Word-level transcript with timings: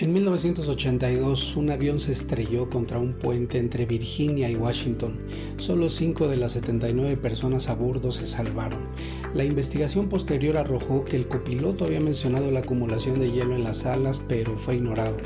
En 0.00 0.12
1982, 0.12 1.56
un 1.56 1.70
avión 1.70 1.98
se 1.98 2.12
estrelló 2.12 2.70
contra 2.70 3.00
un 3.00 3.14
puente 3.14 3.58
entre 3.58 3.84
Virginia 3.84 4.48
y 4.48 4.54
Washington. 4.54 5.18
Solo 5.56 5.90
5 5.90 6.28
de 6.28 6.36
las 6.36 6.52
79 6.52 7.16
personas 7.16 7.68
a 7.68 7.74
bordo 7.74 8.12
se 8.12 8.24
salvaron. 8.24 8.86
La 9.34 9.42
investigación 9.42 10.08
posterior 10.08 10.56
arrojó 10.56 11.04
que 11.04 11.16
el 11.16 11.26
copiloto 11.26 11.84
había 11.84 11.98
mencionado 11.98 12.52
la 12.52 12.60
acumulación 12.60 13.18
de 13.18 13.32
hielo 13.32 13.56
en 13.56 13.64
las 13.64 13.86
alas, 13.86 14.22
pero 14.28 14.56
fue 14.56 14.76
ignorado, 14.76 15.16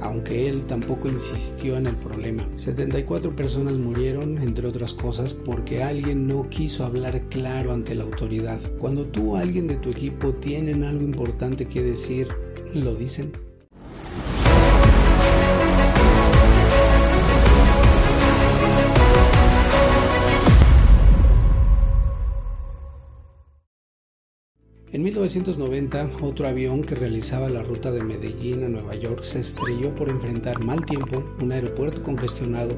aunque 0.00 0.48
él 0.48 0.64
tampoco 0.64 1.06
insistió 1.08 1.76
en 1.76 1.86
el 1.86 1.94
problema. 1.94 2.48
74 2.56 3.36
personas 3.36 3.74
murieron, 3.74 4.38
entre 4.38 4.66
otras 4.66 4.92
cosas, 4.92 5.34
porque 5.34 5.84
alguien 5.84 6.26
no 6.26 6.50
quiso 6.50 6.84
hablar 6.84 7.28
claro 7.28 7.72
ante 7.72 7.94
la 7.94 8.02
autoridad. 8.02 8.58
Cuando 8.80 9.04
tú 9.04 9.34
o 9.34 9.36
alguien 9.36 9.68
de 9.68 9.76
tu 9.76 9.90
equipo 9.90 10.34
tienen 10.34 10.82
algo 10.82 11.04
importante 11.04 11.68
que 11.68 11.84
decir, 11.84 12.26
¿lo 12.74 12.96
dicen? 12.96 13.45
En 24.96 25.02
1990, 25.02 26.08
otro 26.22 26.48
avión 26.48 26.82
que 26.82 26.94
realizaba 26.94 27.50
la 27.50 27.62
ruta 27.62 27.92
de 27.92 28.02
Medellín 28.02 28.64
a 28.64 28.68
Nueva 28.70 28.94
York 28.94 29.24
se 29.24 29.40
estrelló 29.40 29.94
por 29.94 30.08
enfrentar 30.08 30.58
mal 30.60 30.86
tiempo, 30.86 31.22
un 31.38 31.52
aeropuerto 31.52 32.02
congestionado, 32.02 32.74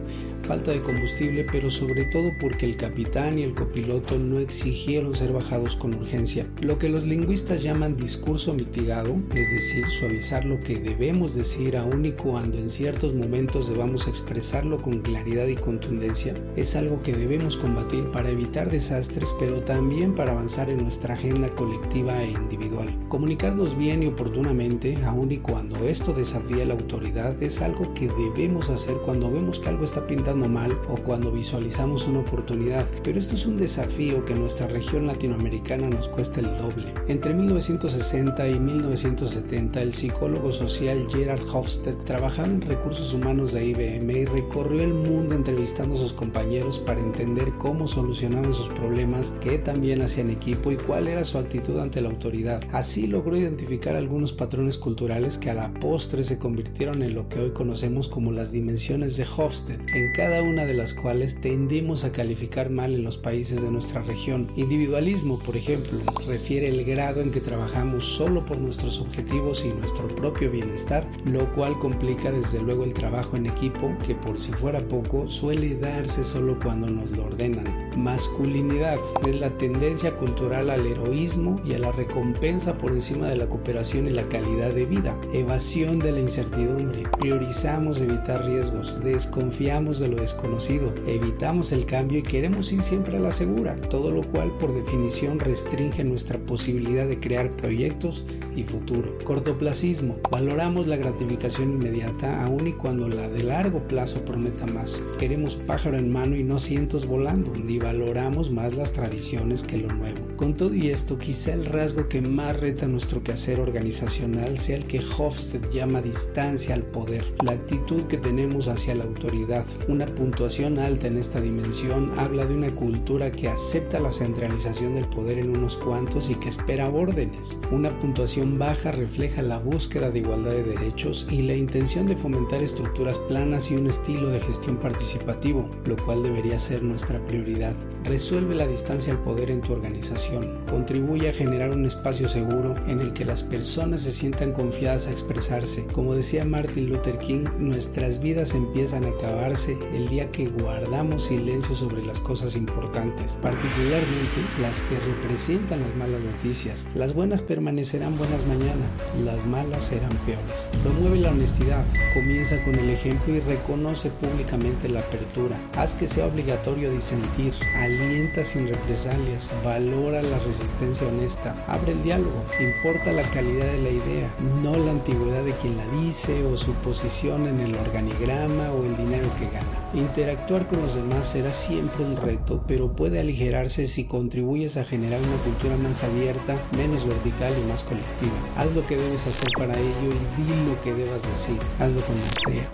falta 0.49 0.71
de 0.71 0.81
combustible, 0.81 1.45
pero 1.53 1.69
sobre 1.69 2.07
todo 2.07 2.33
porque 2.41 2.65
el 2.65 2.79
capitán 2.79 3.39
y 3.39 3.43
el 3.43 3.55
copiloto 3.55 4.19
no 4.19 4.39
exigieron 4.39 5.15
ser 5.15 5.31
bajados 5.31 5.77
con 5.77 5.93
urgencia. 5.93 6.47
Lo 6.63 6.79
que 6.79 6.89
los 6.89 7.05
lingüistas 7.05 7.63
llaman 7.63 7.99
discurso 7.99 8.55
mitigado, 8.55 9.15
es 9.35 9.51
decir, 9.51 9.87
suavizar 9.91 10.47
lo 10.47 10.59
que 10.59 10.79
debemos 10.79 11.35
decir 11.35 11.77
aún 11.77 12.07
y 12.07 12.13
cuando 12.13 12.57
en 12.57 12.71
ciertos 12.71 13.13
momentos 13.13 13.69
debamos 13.69 14.09
expresarlo 14.09 14.81
con 14.81 15.01
claridad 15.01 15.47
y 15.49 15.57
contundencia, 15.57 16.33
es 16.57 16.77
algo 16.77 17.03
que 17.03 17.13
debemos 17.13 17.59
combatir 17.59 18.05
para 18.11 18.31
evitar 18.31 18.71
desastres, 18.71 19.35
pero 19.39 19.61
también 19.61 20.15
para 20.15 20.33
avanzar 20.33 20.71
en 20.71 20.83
nuestra 20.83 21.13
agenda 21.13 21.55
colectiva 21.55 22.23
e 22.23 22.31
individual. 22.31 22.89
Comunicarnos 23.09 23.77
bien 23.77 24.03
y 24.03 24.07
oportunamente, 24.07 24.97
aun 25.05 25.31
y 25.31 25.39
cuando 25.39 25.77
esto 25.87 26.15
desafía 26.15 26.65
la 26.65 26.73
autoridad, 26.73 27.43
es 27.43 27.61
algo 27.61 27.93
que 27.93 28.09
debemos 28.09 28.71
hacer 28.71 28.97
cuando 29.05 29.31
vemos 29.31 29.61
que 29.61 29.69
algo 29.69 29.85
está 29.85 30.07
pintando 30.07 30.38
mal 30.47 30.79
o 30.89 30.99
cuando 30.99 31.33
visualizamos 31.33 32.07
una 32.07 32.21
oportunidad, 32.21 32.87
pero 33.03 33.19
esto 33.19 33.35
es 33.35 33.47
un 33.47 33.57
desafío 33.57 34.27
que 34.27 34.35
en 34.35 34.41
nuestra 34.41 34.67
región 34.69 35.07
latinoamericana 35.07 35.89
nos 35.89 36.09
cuesta 36.09 36.41
el 36.41 36.57
doble. 36.59 36.93
Entre 37.09 37.33
1960 37.33 38.47
y 38.49 38.61
1970, 38.61 39.81
el 39.81 39.95
psicólogo 39.95 40.53
social 40.53 41.07
Gerard 41.11 41.41
Hofstede 41.53 42.05
trabajaba 42.05 42.49
en 42.49 42.61
recursos 42.61 43.15
humanos 43.15 43.53
de 43.53 43.67
IBM 43.67 44.11
y 44.11 44.25
recorrió 44.27 44.83
el 44.83 44.93
mundo 44.93 45.35
entrevistando 45.35 45.95
a 45.95 45.99
sus 45.99 46.13
compañeros 46.13 46.79
para 46.79 47.01
entender 47.01 47.55
cómo 47.59 47.89
solucionaban 47.89 48.53
sus 48.53 48.69
problemas, 48.69 49.35
qué 49.41 49.59
también 49.59 50.03
hacían 50.03 50.31
equipo 50.31 50.71
y 50.71 50.77
cuál 50.77 51.09
era 51.09 51.25
su 51.25 51.39
actitud 51.39 51.79
ante 51.79 52.03
la 52.03 52.11
autoridad. 52.11 52.63
Así 52.73 53.07
logró 53.07 53.37
identificar 53.37 53.97
algunos 53.97 54.33
patrones 54.33 54.77
culturales 54.77 55.39
que 55.39 55.51
a 55.51 55.55
la 55.55 55.73
postre 55.73 56.25
se 56.25 56.39
convirtieron 56.39 57.03
en 57.03 57.15
lo 57.15 57.29
que 57.29 57.41
hoy 57.41 57.51
conocemos 57.53 58.09
como 58.09 58.33
las 58.33 58.53
dimensiones 58.53 59.17
de 59.17 59.25
Hofstede. 59.25 59.85
En 59.95 60.13
cada 60.13 60.28
una 60.29 60.67
de 60.67 60.75
las 60.75 60.93
cuales 60.93 61.41
tendemos 61.41 62.05
a 62.05 62.13
calificar 62.13 62.69
mal 62.69 62.95
en 62.95 63.03
los 63.03 63.17
países 63.17 63.63
de 63.63 63.71
nuestra 63.71 64.03
región. 64.03 64.53
Individualismo, 64.57 65.39
por 65.39 65.57
ejemplo, 65.57 65.99
refiere 66.27 66.69
el 66.69 66.85
grado 66.85 67.23
en 67.23 67.33
que 67.33 67.41
trabajamos 67.41 68.05
solo 68.05 68.45
por 68.45 68.59
nuestros 68.59 69.01
objetivos 69.01 69.65
y 69.65 69.69
nuestro 69.69 70.07
propio 70.09 70.51
bienestar, 70.51 71.09
lo 71.25 71.51
cual 71.55 71.79
complica 71.79 72.31
desde 72.31 72.61
luego 72.61 72.85
el 72.85 72.93
trabajo 72.93 73.37
en 73.37 73.47
equipo, 73.47 73.97
que 74.07 74.15
por 74.15 74.39
si 74.39 74.53
fuera 74.53 74.87
poco 74.87 75.27
suele 75.29 75.77
darse 75.77 76.23
solo 76.23 76.59
cuando 76.63 76.91
nos 76.91 77.11
lo 77.13 77.25
ordenan. 77.25 77.89
Masculinidad 77.97 78.99
es 79.27 79.37
la 79.37 79.51
tendencia 79.57 80.15
cultural 80.15 80.71
al 80.71 80.87
heroísmo 80.87 81.61
y 81.65 81.73
a 81.73 81.79
la 81.79 81.91
recompensa 81.91 82.77
por 82.77 82.93
encima 82.93 83.29
de 83.29 83.37
la 83.37 83.49
cooperación 83.49 84.07
y 84.07 84.11
la 84.11 84.29
calidad 84.29 84.73
de 84.73 84.85
vida. 84.85 85.19
Evasión 85.33 85.99
de 85.99 86.13
la 86.13 86.21
incertidumbre. 86.21 87.05
Priorizamos 87.19 88.01
evitar 88.01 88.45
riesgos, 88.45 89.03
desconfiamos 89.03 89.99
de 89.99 90.09
lo 90.09 90.18
desconocido, 90.21 90.95
evitamos 91.07 91.73
el 91.73 91.87
cambio 91.87 92.19
y 92.19 92.23
queremos 92.23 92.73
ir 92.73 92.83
siempre 92.83 93.17
a 93.17 93.21
la 93.21 93.33
segura, 93.33 93.77
todo 93.77 94.11
lo 94.11 94.23
cual 94.23 94.57
por 94.59 94.75
definición 94.75 95.41
restringe 95.41 96.05
nuestra 96.05 96.39
posibilidad 96.39 97.07
de 97.07 97.21
crear 97.21 97.55
proyectos 97.57 98.25
y 98.55 98.63
futuro. 98.63 99.17
Cortoplacismo, 99.25 100.17
valoramos 100.31 100.87
la 100.87 100.97
gratificación 100.97 101.73
inmediata 101.73 102.45
aun 102.45 102.67
y 102.67 102.73
cuando 102.73 103.09
la 103.09 103.29
de 103.29 103.43
largo 103.43 103.87
plazo 103.87 104.25
prometa 104.25 104.67
más. 104.67 105.01
Queremos 105.19 105.57
pájaro 105.57 105.97
en 105.97 106.13
mano 106.13 106.37
y 106.37 106.45
no 106.45 106.59
cientos 106.59 107.07
volando, 107.07 107.53
y 107.57 107.79
valoramos 107.79 108.51
más 108.51 108.75
las 108.75 108.93
tradiciones 108.93 109.63
que 109.63 109.77
lo 109.77 109.89
nuevo. 109.89 110.19
Con 110.37 110.55
todo 110.55 110.75
y 110.75 110.91
esto, 110.91 111.19
quizá 111.19 111.53
el 111.53 111.65
rasgo 111.65 112.09
que 112.09 112.21
más 112.21 112.59
reta 112.59 112.87
nuestro 112.87 113.23
quehacer 113.23 113.61
organizacional 113.61 114.57
sea 114.57 114.77
el 114.77 114.85
que 114.85 115.01
Hofstede 115.01 115.69
llama 115.73 116.03
distancia 116.03 116.75
al 116.75 116.83
poder, 116.83 117.25
la 117.43 117.53
actitud 117.53 118.05
que 118.05 118.19
tenemos 118.19 118.69
hacia 118.69 118.95
la 118.95 119.05
autoridad, 119.05 119.65
una 119.89 119.98
puntuación 120.07 120.79
alta 120.79 121.07
en 121.07 121.19
esta 121.19 121.41
dimensión 121.41 122.13
habla 122.19 122.47
de 122.47 122.55
una 122.55 122.71
cultura 122.75 123.31
que 123.31 123.49
acepta 123.49 124.01
la 124.01 124.13
centralización 124.13 124.95
del 124.95 125.07
poder 125.07 125.39
en 125.39 125.57
unos 125.57 125.77
cuantos 125.77 126.31
y 126.31 126.35
que 126.37 126.49
espera 126.49 126.89
órdenes. 126.89 127.59
Una 127.71 127.99
puntuación 127.99 128.59
baja 128.59 128.93
refleja 128.93 129.43
la 129.43 129.59
búsqueda 129.59 130.11
de 130.11 130.21
igualdad 130.21 130.53
de 130.53 130.63
derechos 130.63 131.27
y 131.31 131.43
la 131.43 131.55
intención 131.55 132.07
de 132.07 132.17
fomentar 132.17 132.63
estructuras 132.63 133.19
planas 133.19 133.71
y 133.71 133.77
un 133.77 133.87
estilo 133.87 134.29
de 134.29 134.41
gestión 134.41 134.77
participativo, 134.77 135.69
lo 135.85 135.97
cual 135.97 136.23
debería 136.23 136.59
ser 136.59 136.83
nuestra 136.83 137.25
prioridad. 137.25 137.75
Resuelve 138.05 138.55
la 138.55 138.67
distancia 138.67 139.13
al 139.13 139.21
poder 139.21 139.51
en 139.51 139.61
tu 139.61 139.73
organización. 139.73 140.61
Contribuye 140.69 141.29
a 141.29 141.33
generar 141.33 141.71
un 141.71 141.85
espacio 141.85 142.29
seguro 142.29 142.75
en 142.87 143.01
el 143.01 143.13
que 143.13 143.25
las 143.25 143.43
personas 143.43 144.03
se 144.03 144.13
sientan 144.13 144.53
confiadas 144.53 145.07
a 145.07 145.13
expresarse. 145.13 145.87
Como 145.87 146.15
decía 146.15 146.45
Martin 146.45 146.89
Luther 146.89 147.19
King, 147.19 147.45
nuestras 147.59 148.21
vidas 148.21 148.55
empiezan 148.55 149.05
a 149.05 149.11
acabarse 149.11 149.77
el 149.95 150.09
día 150.09 150.31
que 150.31 150.49
guardamos 150.49 151.25
silencio 151.25 151.75
sobre 151.75 152.05
las 152.05 152.21
cosas 152.21 152.57
importantes, 152.57 153.39
particularmente 153.41 154.43
las 154.61 154.83
que 154.83 154.99
representan 155.01 155.81
las 155.81 155.95
malas 155.97 156.23
noticias. 156.25 156.87
Las 156.95 157.15
buenas 157.15 157.43
permanecerán 157.43 158.17
buenas 158.19 158.47
mañana, 158.47 158.87
las 159.25 159.47
malas 159.47 159.85
serán 159.85 160.17
peores. 160.27 160.69
Promueve 160.83 161.19
la 161.19 161.31
honestidad, 161.31 161.85
comienza 162.15 162.63
con 162.63 162.75
el 162.75 162.91
ejemplo 162.91 163.35
y 163.35 163.41
reconoce 163.41 164.11
públicamente 164.11 164.89
la 164.89 165.01
apertura. 165.01 165.59
Haz 165.77 165.95
que 165.95 166.09
sea 166.09 166.27
obligatorio 166.27 166.91
disentir, 166.91 167.55
alienta 167.77 168.45
sin 168.45 168.69
represalias, 168.69 169.53
valora 169.65 170.23
la 170.23 170.39
resistencia 170.41 171.07
honesta, 171.07 171.55
abre 171.67 171.93
el 171.93 172.03
diálogo, 172.03 172.45
importa 172.61 173.13
la 173.13 173.29
calidad 173.31 173.67
de 173.67 173.83
la 173.83 173.91
idea, 173.91 174.31
no 174.63 174.77
la 174.77 174.93
antigüedad 174.93 175.45
de 175.45 175.53
quien 175.53 175.77
la 175.77 175.87
dice 175.89 176.45
o 176.45 176.57
su 176.57 176.73
posición 176.75 177.47
en 177.47 177.61
el 177.61 177.75
organigrama 177.75 178.71
o 178.73 178.85
el 178.85 178.97
dinero 178.97 179.29
que 179.39 179.47
gana. 179.47 179.78
Interactuar 179.95 180.67
con 180.67 180.83
los 180.83 180.97
demás 180.97 181.29
será 181.29 181.55
siempre 181.55 182.05
un 182.05 182.15
reto, 182.17 182.63
pero 182.67 182.93
puede 182.93 183.21
aligerarse 183.21 183.87
si 183.87 184.05
contribuyes 184.05 184.77
a 184.77 184.85
generar 184.85 185.19
una 185.19 185.37
cultura 185.45 185.79
más 185.79 186.05
abierta, 186.05 186.57
menos 186.77 187.07
vertical 187.07 187.55
y 187.59 187.67
más 187.71 187.85
colectiva. 187.85 188.35
Haz 188.57 188.75
lo 188.75 188.87
que 188.87 188.99
debes 188.99 189.27
hacer 189.27 189.49
para 189.57 189.75
ello 189.75 190.11
y 190.11 190.43
di 190.43 190.67
lo 190.67 190.79
que 190.83 190.93
debas 190.93 191.27
decir. 191.27 191.59
Hazlo 191.81 192.03
con 192.03 192.21
maestría. 192.21 192.69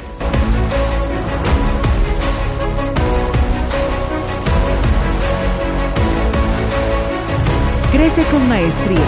Crece 7.93 8.23
con 8.25 8.49
maestría. 8.49 8.99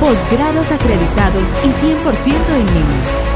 Posgrados 0.00 0.70
acreditados 0.70 1.48
y 1.64 1.68
100% 1.68 2.34
en 2.60 2.66
línea. 2.66 3.27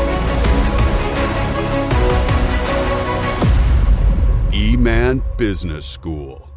E-Man 4.82 5.22
Business 5.36 5.86
School. 5.86 6.51